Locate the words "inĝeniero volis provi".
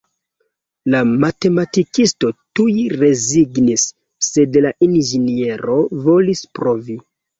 4.89-6.99